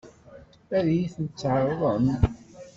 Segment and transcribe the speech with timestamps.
[0.77, 2.05] Ad iyi-tt-tɛeṛḍem?